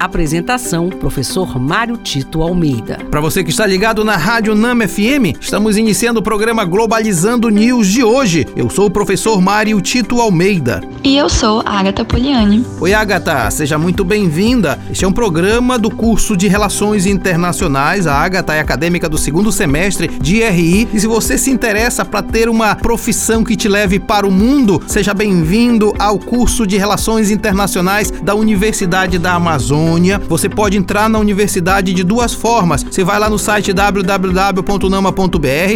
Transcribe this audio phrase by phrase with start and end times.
[0.00, 2.98] Apresentação: Professor Mário Tito Almeida.
[3.10, 7.86] Para você que está ligado na Rádio Nama FM, estamos iniciando o programa Globalizando News
[7.86, 8.46] de hoje.
[8.56, 10.80] Eu sou o professor Mário Tito Almeida.
[11.04, 12.64] E eu sou a Agatha Poliani.
[12.80, 14.78] Oi, Agatha, seja muito bem-vinda.
[14.90, 18.06] Este é um programa do curso de Relações Internacionais.
[18.06, 20.88] A Agatha é acadêmica do segundo semestre de RI.
[20.94, 24.82] E se você se interessa para ter uma profissão que te leve para o mundo,
[24.86, 29.89] seja bem-vindo ao curso de Relações Internacionais da Universidade da Amazônia.
[30.28, 32.84] Você pode entrar na universidade de duas formas.
[32.84, 34.62] Você vai lá no site www.nama.br,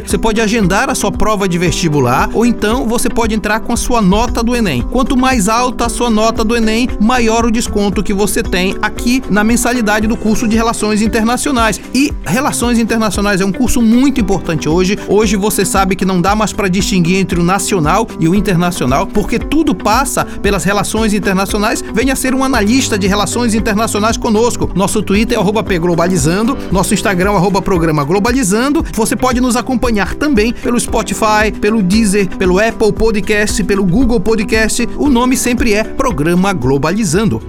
[0.07, 3.77] você pode agendar a sua prova de vestibular ou então você pode entrar com a
[3.77, 4.83] sua nota do Enem.
[4.83, 9.21] Quanto mais alta a sua nota do Enem, maior o desconto que você tem aqui
[9.29, 11.81] na mensalidade do curso de Relações Internacionais.
[11.93, 14.97] E Relações Internacionais é um curso muito importante hoje.
[15.09, 19.09] Hoje você sabe que não dá mais para distinguir entre o nacional e o internacional,
[19.09, 21.83] porque tudo passa pelas relações internacionais.
[21.93, 24.71] Venha ser um analista de relações internacionais conosco.
[24.75, 28.85] Nosso Twitter é arroba Globalizando, nosso Instagram é Programa Globalizando.
[28.93, 34.89] Você pode nos acompanhar também pelo Spotify, pelo Deezer, pelo Apple Podcast, pelo Google Podcast.
[34.97, 37.43] O nome sempre é Programa Globalizando.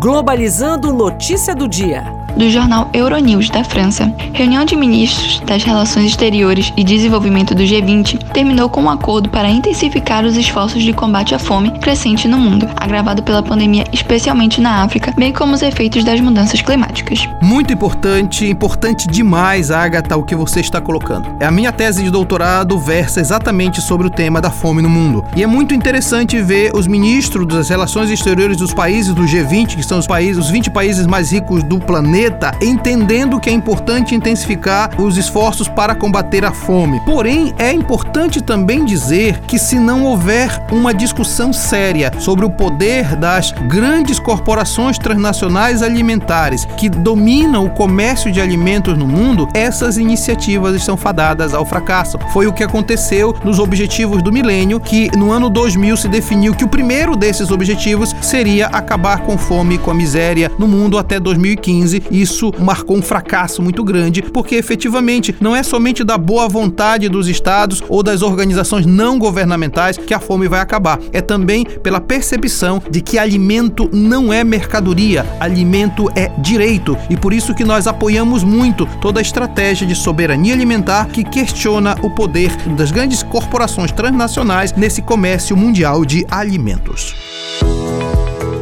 [0.00, 4.12] Globalizando notícia do dia do jornal Euronews da França.
[4.32, 9.48] Reunião de ministros das Relações Exteriores e Desenvolvimento do G20 terminou com um acordo para
[9.48, 14.82] intensificar os esforços de combate à fome crescente no mundo, agravado pela pandemia, especialmente na
[14.82, 17.26] África, bem como os efeitos das mudanças climáticas.
[17.42, 21.34] Muito importante, importante demais, Agatha, o que você está colocando.
[21.40, 25.24] É a minha tese de doutorado versa exatamente sobre o tema da fome no mundo.
[25.34, 29.82] E é muito interessante ver os ministros das relações exteriores dos países do G20, que
[29.82, 34.14] são os países, os 20 países mais ricos do planeta, planeta, entendendo que é importante
[34.14, 37.00] intensificar os esforços para combater a fome.
[37.04, 43.16] Porém, é importante também dizer que se não houver uma discussão séria sobre o poder
[43.16, 50.74] das grandes corporações transnacionais alimentares que dominam o comércio de alimentos no mundo, essas iniciativas
[50.74, 52.18] estão fadadas ao fracasso.
[52.32, 56.64] Foi o que aconteceu nos objetivos do milênio, que no ano 2000 se definiu que
[56.64, 61.20] o primeiro desses objetivos seria acabar com fome e com a miséria no mundo até
[61.20, 67.08] 2015 isso marcou um fracasso muito grande, porque efetivamente não é somente da boa vontade
[67.08, 72.00] dos estados ou das organizações não governamentais que a fome vai acabar, é também pela
[72.00, 77.86] percepção de que alimento não é mercadoria, alimento é direito, e por isso que nós
[77.86, 83.92] apoiamos muito toda a estratégia de soberania alimentar que questiona o poder das grandes corporações
[83.92, 87.25] transnacionais nesse comércio mundial de alimentos.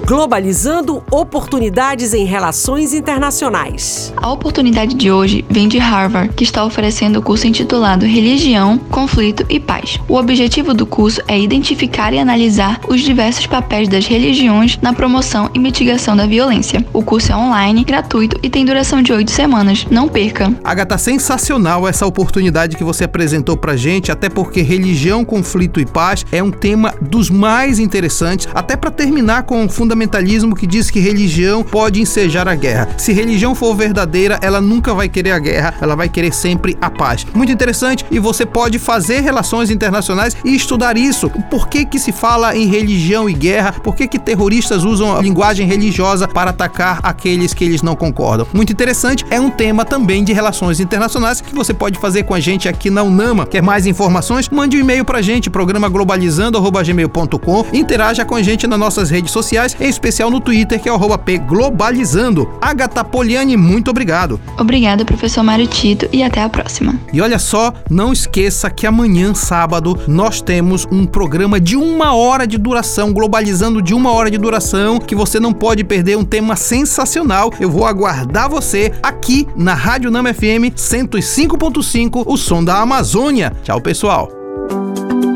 [0.06, 4.12] Globalizando oportunidades em relações internacionais.
[4.18, 9.46] A oportunidade de hoje vem de Harvard, que está oferecendo o curso intitulado Religião, Conflito
[9.48, 9.98] e Paz.
[10.06, 15.50] O objetivo do curso é identificar e analisar os diversos papéis das religiões na promoção
[15.54, 16.84] e mitigação da violência.
[16.92, 19.86] O curso é online, gratuito e tem duração de oito semanas.
[19.90, 20.52] Não perca!
[20.62, 26.26] Agatha, sensacional essa oportunidade que você apresentou pra gente, até porque religião, conflito e paz
[26.30, 30.90] é um tema dos mais interessantes, até para terminar com o fundamento fundamentalismo que diz
[30.90, 32.88] que religião pode ensejar a guerra.
[32.98, 36.90] Se religião for verdadeira, ela nunca vai querer a guerra, ela vai querer sempre a
[36.90, 37.24] paz.
[37.32, 41.30] Muito interessante e você pode fazer relações internacionais e estudar isso.
[41.48, 43.72] Por que que se fala em religião e guerra?
[43.72, 48.46] Por que que terroristas usam a linguagem religiosa para atacar aqueles que eles não concordam?
[48.52, 52.40] Muito interessante, é um tema também de relações internacionais que você pode fazer com a
[52.40, 53.46] gente aqui na Unama.
[53.46, 54.48] Quer mais informações?
[54.48, 57.66] Mande um e-mail pra gente, programa globalizando@gmail.com.
[57.72, 60.98] Interaja com a gente nas nossas redes sociais em especial no Twitter, que é o
[61.18, 62.48] @pglobalizando.
[62.60, 64.40] Agatha Poliani, muito obrigado.
[64.58, 66.94] Obrigada, professor Mário Tito, e até a próxima.
[67.12, 72.46] E olha só, não esqueça que amanhã, sábado, nós temos um programa de uma hora
[72.46, 76.56] de duração, globalizando de uma hora de duração, que você não pode perder, um tema
[76.56, 77.52] sensacional.
[77.60, 83.52] Eu vou aguardar você aqui na Rádio Nama FM 105.5, o som da Amazônia.
[83.62, 84.30] Tchau, pessoal.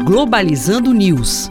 [0.04, 1.50] Globalizando News